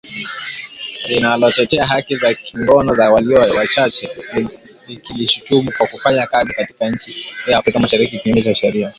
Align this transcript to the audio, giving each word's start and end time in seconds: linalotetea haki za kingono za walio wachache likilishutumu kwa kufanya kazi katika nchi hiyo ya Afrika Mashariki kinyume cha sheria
linalotetea 1.09 1.85
haki 1.87 2.15
za 2.15 2.33
kingono 2.33 2.95
za 2.95 3.11
walio 3.11 3.39
wachache 3.41 4.09
likilishutumu 4.87 5.71
kwa 5.77 5.87
kufanya 5.87 6.27
kazi 6.27 6.53
katika 6.53 6.89
nchi 6.89 7.11
hiyo 7.11 7.33
ya 7.51 7.57
Afrika 7.57 7.79
Mashariki 7.79 8.19
kinyume 8.19 8.41
cha 8.41 8.55
sheria 8.55 8.89